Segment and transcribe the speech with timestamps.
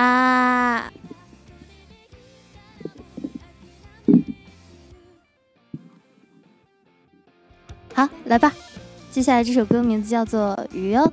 [0.00, 0.90] 啊！
[7.94, 8.50] 好，来吧，
[9.10, 11.12] 接下来这首歌名字叫做《鱼》哦。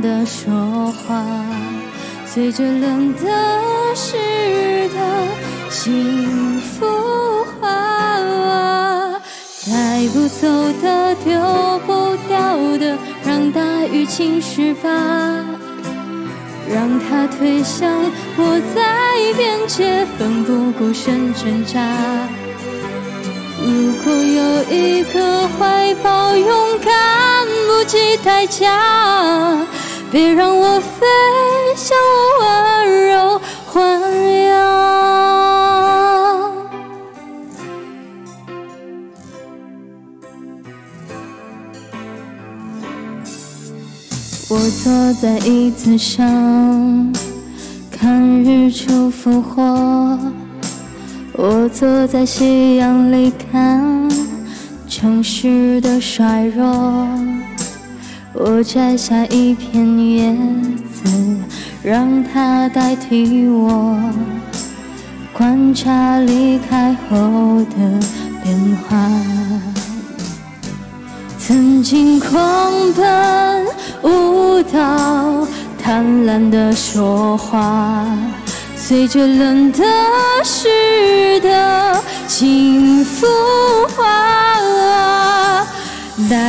[0.00, 1.24] 的说话，
[2.24, 3.22] 随着冷的
[3.94, 4.98] 湿的
[5.70, 6.86] 幸福
[7.60, 7.68] 化，
[9.70, 10.46] 带不走
[10.82, 14.88] 的丢不掉的，让大雨侵蚀吧，
[16.68, 17.90] 让它推向
[18.36, 18.82] 我在
[19.36, 21.80] 边界，奋不顾身挣扎。
[23.64, 27.15] 如果有一个怀抱，勇敢
[27.86, 29.64] 不计代价，
[30.10, 31.06] 别让我飞
[31.76, 31.96] 向
[32.40, 32.42] 我
[32.82, 33.40] 温柔
[33.72, 33.78] 豢
[34.48, 34.56] 养。
[44.48, 46.26] 我坐在椅子上，
[47.88, 50.18] 看日出复活。
[51.34, 54.10] 我坐在夕阳里看
[54.88, 56.66] 城市的衰弱，
[58.38, 60.36] 我摘下一片叶
[60.92, 61.10] 子，
[61.82, 63.98] 让它代替我
[65.32, 67.76] 观察离开后的
[68.42, 69.10] 变化。
[71.38, 73.66] 曾经狂奔
[74.02, 75.46] 舞蹈，
[75.82, 78.04] 贪婪的说话。
[78.76, 79.82] 随着冷的
[80.44, 82.00] 湿的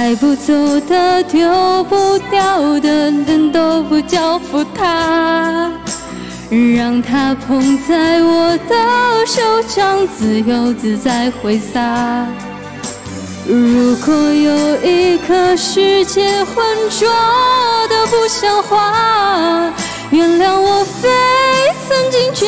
[0.07, 0.53] 带不走
[0.88, 5.69] 的丢不掉的，人都不交付它，
[6.50, 12.25] 让它捧在我的手掌，自由自在挥洒。
[13.45, 17.06] 如果有一颗世界浑浊
[17.89, 19.74] 的不像话。
[20.09, 21.09] 原谅我非
[21.85, 22.45] 曾经眷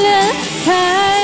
[0.00, 0.34] 恋
[0.64, 1.23] 太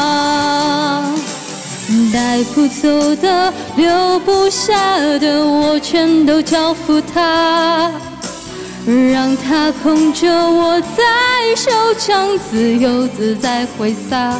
[2.41, 4.73] 带不走的，留不下
[5.19, 7.91] 的，我全都交付他，
[9.13, 14.35] 让他捧着我在手掌，自由自在挥洒。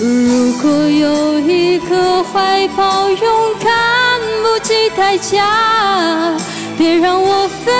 [0.00, 6.34] 如果有一个怀抱，勇敢不计代价，
[6.76, 7.72] 别让我飞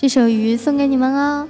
[0.00, 1.48] 这首《鱼》送给你们哦。